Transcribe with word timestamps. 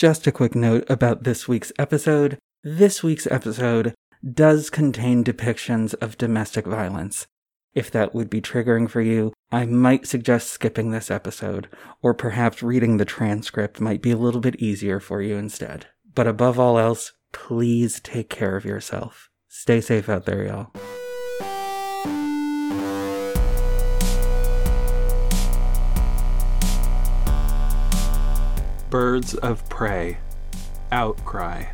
Just 0.00 0.26
a 0.26 0.32
quick 0.32 0.54
note 0.54 0.88
about 0.88 1.24
this 1.24 1.46
week's 1.46 1.72
episode. 1.78 2.38
This 2.64 3.02
week's 3.02 3.26
episode 3.26 3.92
does 4.32 4.70
contain 4.70 5.22
depictions 5.22 5.92
of 6.00 6.16
domestic 6.16 6.64
violence. 6.64 7.26
If 7.74 7.90
that 7.90 8.14
would 8.14 8.30
be 8.30 8.40
triggering 8.40 8.88
for 8.88 9.02
you, 9.02 9.34
I 9.52 9.66
might 9.66 10.06
suggest 10.06 10.48
skipping 10.48 10.90
this 10.90 11.10
episode, 11.10 11.68
or 12.00 12.14
perhaps 12.14 12.62
reading 12.62 12.96
the 12.96 13.04
transcript 13.04 13.78
might 13.78 14.00
be 14.00 14.12
a 14.12 14.16
little 14.16 14.40
bit 14.40 14.56
easier 14.56 15.00
for 15.00 15.20
you 15.20 15.36
instead. 15.36 15.88
But 16.14 16.26
above 16.26 16.58
all 16.58 16.78
else, 16.78 17.12
please 17.32 18.00
take 18.00 18.30
care 18.30 18.56
of 18.56 18.64
yourself. 18.64 19.28
Stay 19.48 19.82
safe 19.82 20.08
out 20.08 20.24
there, 20.24 20.46
y'all. 20.46 20.72
Birds 28.90 29.34
of 29.36 29.68
Prey 29.68 30.18
Outcry 30.90 31.66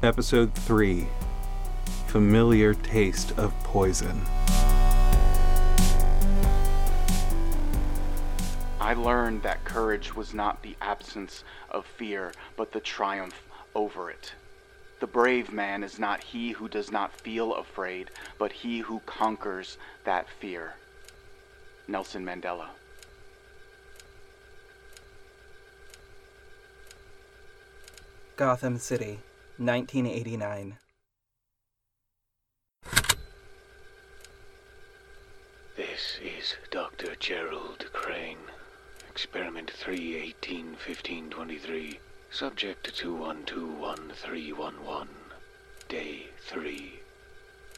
Episode 0.00 0.54
3 0.54 1.08
Familiar 2.06 2.72
Taste 2.74 3.36
of 3.36 3.52
Poison. 3.64 4.22
I 8.80 8.94
learned 8.96 9.42
that 9.42 9.64
courage 9.64 10.14
was 10.14 10.34
not 10.34 10.62
the 10.62 10.76
absence 10.80 11.42
of 11.72 11.84
fear, 11.84 12.32
but 12.56 12.70
the 12.70 12.78
triumph 12.78 13.42
over 13.74 14.08
it. 14.08 14.32
The 15.00 15.08
brave 15.08 15.52
man 15.52 15.82
is 15.82 15.98
not 15.98 16.22
he 16.22 16.52
who 16.52 16.68
does 16.68 16.92
not 16.92 17.12
feel 17.12 17.54
afraid, 17.54 18.12
but 18.38 18.52
he 18.52 18.78
who 18.78 19.00
conquers 19.00 19.78
that 20.04 20.28
fear. 20.28 20.74
Nelson 21.88 22.24
Mandela. 22.24 22.68
Gotham 28.36 28.78
City, 28.78 29.20
1989. 29.58 30.78
This 35.76 36.18
is 36.22 36.56
Dr. 36.70 37.14
Gerald 37.16 37.90
Crane. 37.92 38.38
Experiment 39.10 39.70
3, 39.70 40.16
18, 40.16 40.76
15, 40.76 41.28
23. 41.28 42.00
Subject 42.30 42.90
2121311. 42.94 45.08
Day 45.90 46.28
3. 46.40 47.00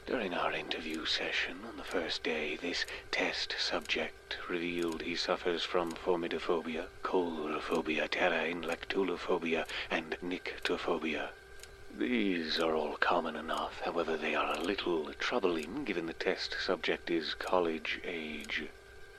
During 0.07 0.35
our 0.35 0.53
interview 0.53 1.05
session 1.05 1.59
on 1.67 1.77
the 1.79 1.83
first 1.83 2.23
day, 2.23 2.55
this 2.57 2.87
test 3.11 3.57
subject 3.59 4.37
revealed 4.49 5.03
he 5.03 5.17
suffers 5.17 5.65
from 5.65 5.91
formidophobia, 5.93 6.87
coulrophobia, 7.15 8.11
terrain, 8.11 8.61
lactulophobia, 8.63 9.65
and 9.89 10.17
nyctophobia. 10.21 11.29
These 11.97 12.59
are 12.59 12.75
all 12.75 12.97
common 12.97 13.37
enough, 13.37 13.81
however 13.83 14.17
they 14.17 14.35
are 14.35 14.53
a 14.53 14.61
little 14.61 15.13
troubling 15.21 15.85
given 15.85 16.07
the 16.07 16.13
test 16.13 16.57
subject 16.61 17.13
is 17.13 17.35
college 17.35 18.01
age. 18.03 18.65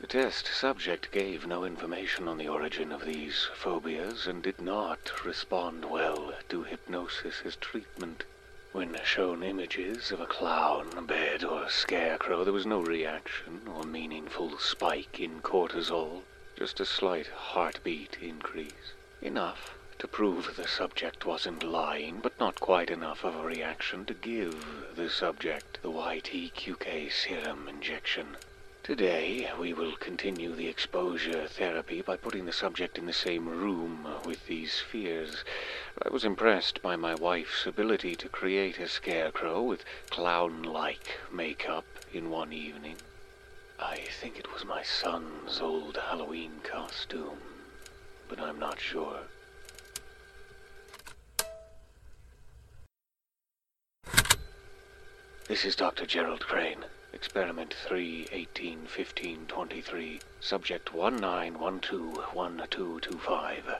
The 0.01 0.07
test 0.07 0.45
subject 0.47 1.09
gave 1.13 1.47
no 1.47 1.63
information 1.63 2.27
on 2.27 2.37
the 2.37 2.49
origin 2.49 2.91
of 2.91 3.05
these 3.05 3.47
phobias 3.55 4.27
and 4.27 4.43
did 4.43 4.59
not 4.59 5.23
respond 5.23 5.85
well 5.85 6.33
to 6.49 6.63
hypnosis 6.63 7.43
as 7.45 7.55
treatment. 7.55 8.25
When 8.73 8.99
shown 9.05 9.41
images 9.41 10.11
of 10.11 10.19
a 10.19 10.25
clown, 10.25 10.89
a 10.97 11.01
bed, 11.01 11.45
or 11.45 11.63
a 11.63 11.71
scarecrow, 11.71 12.43
there 12.43 12.51
was 12.51 12.65
no 12.65 12.81
reaction 12.81 13.61
or 13.73 13.85
meaningful 13.85 14.57
spike 14.57 15.21
in 15.21 15.39
cortisol, 15.39 16.23
just 16.55 16.79
a 16.79 16.85
slight 16.85 17.27
heartbeat 17.27 18.17
increase. 18.21 18.93
Enough 19.21 19.75
to 19.99 20.07
prove 20.07 20.55
the 20.55 20.67
subject 20.67 21.25
wasn't 21.25 21.63
lying, 21.63 22.19
but 22.21 22.39
not 22.39 22.59
quite 22.59 22.89
enough 22.89 23.23
of 23.23 23.35
a 23.35 23.43
reaction 23.43 24.05
to 24.05 24.13
give 24.13 24.65
the 24.95 25.09
subject 25.09 25.79
the 25.81 25.91
YTQK 25.91 27.11
serum 27.11 27.67
injection. 27.67 28.37
Today, 28.83 29.51
we 29.59 29.73
will 29.73 29.97
continue 29.97 30.53
the 30.53 30.67
exposure 30.67 31.47
therapy 31.47 32.01
by 32.01 32.17
putting 32.17 32.45
the 32.45 32.53
subject 32.53 32.97
in 32.97 33.05
the 33.05 33.13
same 33.13 33.49
room 33.49 34.07
with 34.25 34.45
these 34.45 34.79
fears. 34.79 35.43
I 36.01 36.09
was 36.09 36.23
impressed 36.23 36.81
by 36.81 36.95
my 36.95 37.15
wife's 37.15 37.65
ability 37.65 38.15
to 38.17 38.29
create 38.29 38.77
a 38.77 38.87
scarecrow 38.87 39.63
with 39.63 39.83
clown-like 40.11 41.17
makeup 41.31 41.85
in 42.13 42.29
one 42.29 42.53
evening. 42.53 42.97
I 43.79 43.97
think 44.21 44.37
it 44.39 44.51
was 44.53 44.63
my 44.65 44.83
son's 44.83 45.59
old 45.59 45.97
Halloween 45.97 46.61
costume, 46.63 47.41
but 48.29 48.39
I'm 48.39 48.57
not 48.57 48.79
sure. 48.79 49.19
This 55.47 55.65
is 55.65 55.75
Dr. 55.75 56.05
Gerald 56.05 56.39
Crane. 56.41 56.85
Experiment 57.13 57.73
3, 57.73 58.27
18, 58.31 58.87
15, 58.87 59.45
23. 59.47 60.21
Subject 60.39 60.93
19121225. 60.93 63.79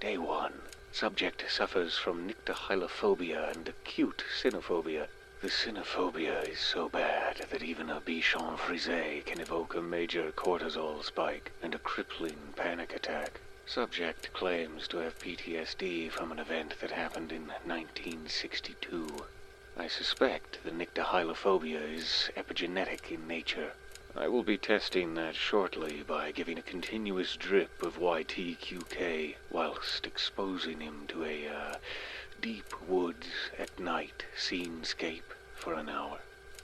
Day 0.00 0.18
1. 0.18 0.52
Subject 0.92 1.44
suffers 1.48 1.96
from 1.96 2.28
nyctohylophobia 2.28 3.54
and 3.54 3.68
acute 3.68 4.24
cynophobia. 4.40 5.06
The 5.42 5.48
cynophobia 5.48 6.46
is 6.46 6.58
so 6.60 6.90
bad 6.90 7.46
that 7.50 7.62
even 7.62 7.88
a 7.88 7.98
Bichon 8.02 8.58
frise 8.58 9.22
can 9.24 9.40
evoke 9.40 9.74
a 9.74 9.80
major 9.80 10.32
cortisol 10.32 11.02
spike 11.02 11.52
and 11.62 11.74
a 11.74 11.78
crippling 11.78 12.52
panic 12.56 12.94
attack. 12.94 13.40
Subject 13.64 14.30
claims 14.34 14.86
to 14.88 14.98
have 14.98 15.18
PTSD 15.18 16.10
from 16.10 16.30
an 16.30 16.38
event 16.38 16.74
that 16.82 16.90
happened 16.90 17.32
in 17.32 17.46
1962. 17.64 19.24
I 19.78 19.88
suspect 19.88 20.58
the 20.62 20.72
nyctohylophobia 20.72 21.90
is 21.90 22.28
epigenetic 22.36 23.10
in 23.10 23.26
nature. 23.26 23.72
I 24.14 24.28
will 24.28 24.42
be 24.42 24.58
testing 24.58 25.14
that 25.14 25.36
shortly 25.36 26.02
by 26.02 26.32
giving 26.32 26.58
a 26.58 26.62
continuous 26.62 27.34
drip 27.36 27.82
of 27.82 27.98
YTQK 27.98 29.36
whilst 29.50 30.04
exposing 30.04 30.80
him 30.80 31.06
to 31.08 31.24
a 31.24 31.48
uh, 31.48 31.74
deep 32.40 32.72
woods 32.88 33.26
at 33.58 33.78
night 33.78 34.24
scenescape 34.36 35.34
for 35.54 35.74
an 35.74 35.90
hour. 35.90 36.18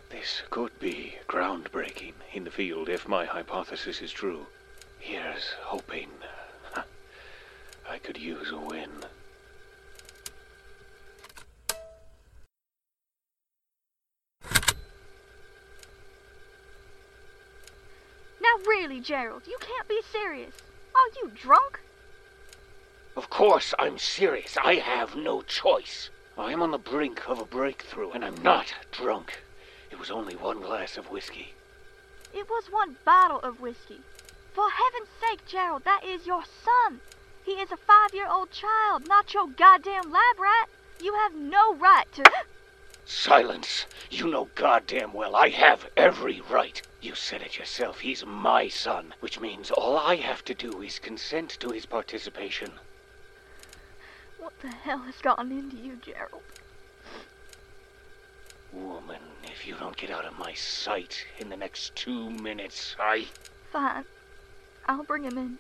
This 0.09 0.43
could 0.49 0.79
be 0.81 1.17
groundbreaking 1.29 2.15
in 2.33 2.45
the 2.45 2.51
field 2.51 2.89
if 2.89 3.07
my 3.07 3.27
hypothesis 3.27 4.01
is 4.01 4.11
true. 4.11 4.47
Here's 4.99 5.53
hoping. 5.61 6.09
I 7.89 7.99
could 7.99 8.17
use 8.17 8.51
a 8.51 8.59
win. 8.59 8.91
Now 18.41 18.57
really, 18.67 19.01
Gerald, 19.01 19.43
you 19.47 19.59
can't 19.61 19.89
be 19.89 20.01
serious. 20.11 20.55
Are 20.95 21.11
you 21.23 21.31
drunk? 21.35 21.81
Of 23.17 23.31
course 23.31 23.73
I'm 23.79 23.97
serious. 23.97 24.59
I 24.63 24.75
have 24.75 25.17
no 25.17 25.41
choice. 25.41 26.11
I 26.37 26.53
am 26.53 26.61
on 26.61 26.71
the 26.71 26.79
brink 26.79 27.27
of 27.27 27.39
a 27.39 27.47
breakthrough, 27.47 28.11
and 28.11 28.23
I'm 28.23 28.43
not 28.43 28.75
drunk. 28.93 29.43
It 29.91 29.99
was 29.99 30.11
only 30.11 30.37
one 30.37 30.61
glass 30.61 30.99
of 30.99 31.11
whiskey. 31.11 31.55
It 32.35 32.51
was 32.51 32.71
one 32.71 32.99
bottle 33.07 33.41
of 33.41 33.59
whiskey. 33.59 34.03
For 34.53 34.69
heaven's 34.69 35.09
sake, 35.19 35.47
Gerald, 35.47 35.85
that 35.85 36.05
is 36.05 36.27
your 36.27 36.45
son. 36.45 37.01
He 37.43 37.53
is 37.53 37.73
a 37.73 37.79
five-year-old 37.79 38.51
child, 38.51 39.09
not 39.09 39.33
your 39.33 39.47
goddamn 39.47 40.13
lab 40.13 40.39
rat. 40.39 40.69
You 41.01 41.15
have 41.15 41.35
no 41.35 41.75
right 41.75 42.13
to... 42.17 42.25
Silence! 43.07 43.87
You 44.11 44.27
know 44.27 44.51
goddamn 44.55 45.15
well 45.15 45.35
I 45.35 45.49
have 45.49 45.89
every 45.97 46.43
right. 46.43 46.83
You 47.01 47.15
said 47.15 47.41
it 47.41 47.57
yourself. 47.57 48.01
He's 48.01 48.27
my 48.27 48.69
son, 48.69 49.15
which 49.21 49.41
means 49.41 49.71
all 49.71 49.97
I 49.97 50.17
have 50.17 50.45
to 50.45 50.55
do 50.55 50.83
is 50.83 50.99
consent 50.99 51.57
to 51.61 51.71
his 51.71 51.87
participation. 51.87 52.73
What 54.39 54.53
the 54.61 54.69
hell 54.69 54.99
has 54.99 55.17
gotten 55.17 55.51
into 55.51 55.77
you, 55.77 55.97
Gerald? 55.97 56.43
Woman, 58.73 59.21
if 59.45 59.67
you 59.67 59.75
don't 59.75 59.97
get 59.97 60.11
out 60.11 60.25
of 60.25 60.39
my 60.39 60.53
sight 60.55 61.25
in 61.39 61.49
the 61.49 61.57
next 61.57 61.97
two 61.97 62.31
minutes, 62.31 62.95
I. 62.99 63.27
Fine. 63.73 64.05
I'll 64.87 65.05
bring 65.05 65.25
him 65.25 65.39
in. 65.39 65.59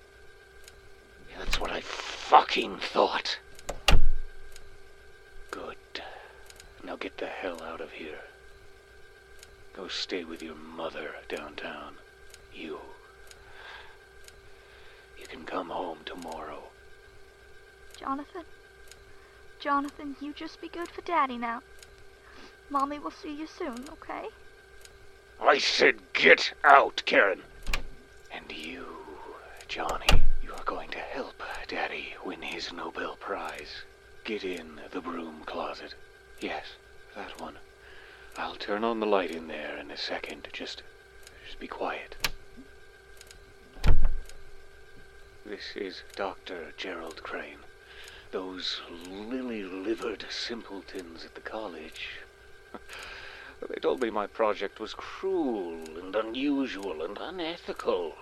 That's 1.38 1.60
what 1.60 1.70
I 1.70 1.80
fucking 1.80 2.78
thought. 2.78 3.38
Good. 5.50 5.76
Now 6.84 6.96
get 6.96 7.18
the 7.18 7.26
hell 7.26 7.62
out 7.62 7.80
of 7.80 7.92
here. 7.92 8.20
Go 9.74 9.88
stay 9.88 10.24
with 10.24 10.42
your 10.42 10.54
mother 10.54 11.10
downtown. 11.28 11.94
You. 12.54 12.78
You 15.18 15.26
can 15.26 15.44
come 15.44 15.68
home 15.68 15.98
tomorrow. 16.04 16.62
Jonathan? 17.98 18.44
Jonathan, 19.66 20.14
you 20.20 20.32
just 20.32 20.60
be 20.60 20.68
good 20.68 20.86
for 20.86 21.00
Daddy 21.00 21.36
now. 21.36 21.60
Mommy 22.70 23.00
will 23.00 23.10
see 23.10 23.34
you 23.34 23.48
soon, 23.48 23.84
okay? 23.90 24.28
I 25.42 25.58
said 25.58 25.96
get 26.12 26.52
out, 26.62 27.02
Karen. 27.04 27.42
And 28.30 28.44
you, 28.52 28.86
Johnny, 29.66 30.22
you 30.40 30.52
are 30.52 30.62
going 30.64 30.90
to 30.90 31.00
help 31.00 31.42
Daddy 31.66 32.14
win 32.24 32.42
his 32.42 32.72
Nobel 32.72 33.16
Prize. 33.16 33.82
Get 34.22 34.44
in 34.44 34.80
the 34.92 35.00
broom 35.00 35.42
closet. 35.46 35.96
Yes, 36.40 36.66
that 37.16 37.40
one. 37.40 37.56
I'll 38.36 38.54
turn 38.54 38.84
on 38.84 39.00
the 39.00 39.06
light 39.06 39.32
in 39.32 39.48
there 39.48 39.76
in 39.78 39.90
a 39.90 39.96
second. 39.96 40.46
Just, 40.52 40.84
just 41.44 41.58
be 41.58 41.66
quiet. 41.66 42.14
This 45.44 45.74
is 45.74 46.02
Dr. 46.14 46.72
Gerald 46.76 47.24
Crane. 47.24 47.58
Those 48.32 48.80
lily-livered 49.08 50.26
simpletons 50.30 51.24
at 51.24 51.34
the 51.34 51.40
college. 51.40 52.10
They 53.68 53.80
told 53.80 54.02
me 54.02 54.10
my 54.10 54.26
project 54.26 54.80
was 54.80 54.92
cruel 54.92 55.98
and 55.98 56.14
unusual 56.14 57.02
and 57.02 57.16
unethical. 57.16 58.14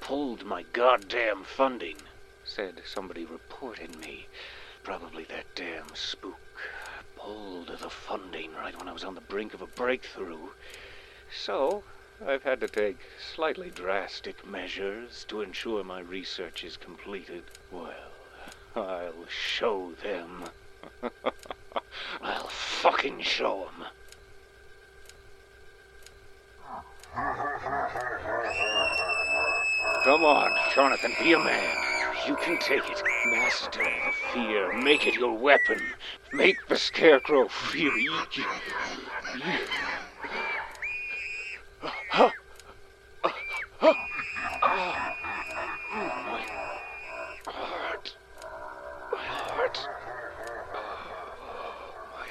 Pulled 0.00 0.44
my 0.44 0.62
goddamn 0.62 1.44
funding. 1.44 1.96
Said 2.44 2.82
somebody 2.84 3.24
reported 3.24 3.96
me. 3.96 4.28
Probably 4.82 5.24
that 5.24 5.46
damn 5.54 5.94
spook. 5.94 6.60
Pulled 7.16 7.68
the 7.68 7.88
funding 7.88 8.52
right 8.54 8.78
when 8.78 8.88
I 8.88 8.92
was 8.92 9.04
on 9.04 9.14
the 9.14 9.22
brink 9.22 9.54
of 9.54 9.62
a 9.62 9.66
breakthrough. 9.66 10.50
So, 11.32 11.84
I've 12.24 12.42
had 12.42 12.60
to 12.60 12.68
take 12.68 12.98
slightly 13.34 13.70
drastic 13.70 14.46
measures 14.46 15.24
to 15.28 15.40
ensure 15.40 15.82
my 15.82 16.00
research 16.00 16.62
is 16.62 16.76
completed. 16.76 17.44
Well, 17.72 18.13
I'll 18.76 19.12
show 19.28 19.92
them. 20.02 20.44
I'll 22.22 22.48
fucking 22.48 23.20
show 23.22 23.68
them. 23.78 23.86
Come 30.04 30.24
on, 30.24 30.50
Jonathan, 30.74 31.12
be 31.22 31.34
a 31.34 31.38
man. 31.38 31.76
You 32.26 32.34
can 32.36 32.58
take 32.58 32.88
it. 32.90 33.02
Master 33.26 33.82
the 33.82 34.12
fear. 34.32 34.72
Make 34.82 35.06
it 35.06 35.14
your 35.14 35.36
weapon. 35.36 35.80
Make 36.32 36.66
the 36.68 36.76
scarecrow 36.76 37.48
fear 37.48 37.92
you. 37.96 38.12
My 41.82 41.90
heart. 42.10 42.32
My 43.22 43.32
heart. 43.80 43.96
My 49.12 49.20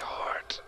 heart. 0.02 0.62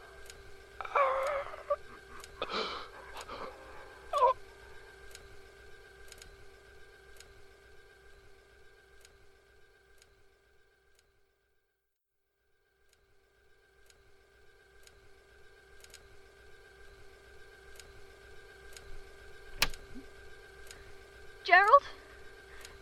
Gerald? 21.46 21.84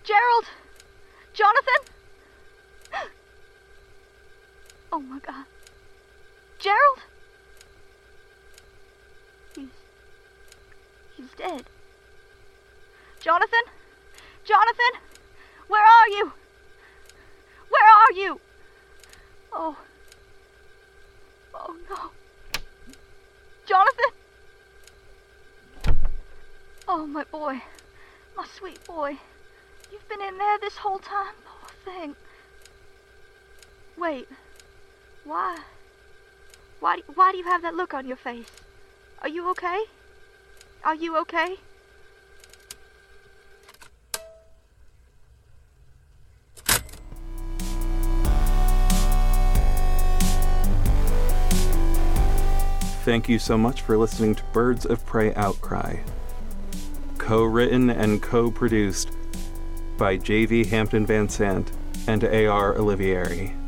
Gerald? 0.06 0.46
Jonathan? 1.34 1.94
Oh 4.96 5.00
my 5.00 5.18
god. 5.18 5.46
Gerald? 6.60 7.00
He's. 9.56 9.70
He's 11.18 11.32
dead. 11.36 11.64
Jonathan? 13.20 13.66
Jonathan? 14.46 15.02
Where 15.68 15.84
are 15.84 16.08
you? 16.10 16.34
Where 17.70 17.90
are 17.90 18.12
you? 18.14 18.40
Oh. 19.52 19.78
Oh 21.56 21.76
no. 21.90 22.12
Jonathan? 23.66 24.12
Oh, 26.88 27.08
my 27.08 27.24
boy. 27.24 27.64
My 28.38 28.46
sweet 28.46 28.86
boy. 28.86 29.18
You've 29.92 30.08
been 30.08 30.22
in 30.22 30.38
there 30.38 30.60
this 30.60 30.78
whole 30.78 31.00
time? 31.00 31.34
Oh, 31.48 31.58
Poor 31.62 31.94
thing. 31.94 32.16
Wait. 33.98 34.28
Why? 35.26 35.58
Why 36.80 37.00
why 37.16 37.32
do 37.32 37.38
you 37.38 37.46
have 37.46 37.62
that 37.62 37.76
look 37.76 37.94
on 37.94 38.06
your 38.06 38.18
face? 38.18 38.52
Are 39.22 39.30
you 39.30 39.50
okay? 39.52 39.84
Are 40.84 40.96
you 40.96 41.18
okay? 41.20 41.56
Thank 53.06 53.28
you 53.28 53.40
so 53.40 53.58
much 53.58 53.82
for 53.82 53.98
listening 53.98 54.36
to 54.36 54.44
Birds 54.54 54.86
of 54.86 55.06
Prey 55.06 55.34
Outcry. 55.36 55.98
Co 57.18 57.44
written 57.44 57.90
and 57.90 58.22
co 58.22 58.52
produced 58.52 59.12
by 59.98 60.18
J.V. 60.18 60.66
Hampton 60.66 61.06
Van 61.06 61.30
Sant 61.30 61.72
and 62.08 62.24
A.R. 62.24 62.76
Olivieri. 62.76 63.63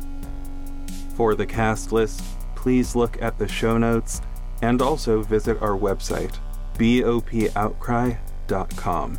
For 1.16 1.34
the 1.34 1.46
cast 1.46 1.92
list, 1.92 2.22
please 2.54 2.94
look 2.94 3.20
at 3.22 3.38
the 3.38 3.48
show 3.48 3.78
notes 3.78 4.20
and 4.60 4.82
also 4.82 5.22
visit 5.22 5.62
our 5.62 5.76
website, 5.76 6.38
bopoutcry.com. 6.74 9.18